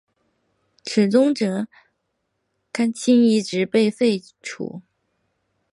[0.83, 1.67] 自此中圻
[2.73, 4.81] 钦使一职被废除。